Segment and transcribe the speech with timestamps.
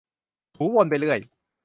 [0.55, 1.19] ถูวนไปเรื่อย